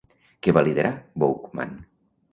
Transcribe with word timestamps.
Què 0.45 0.55
va 0.57 0.63
liderar 0.69 0.93
Boukman? 1.25 1.77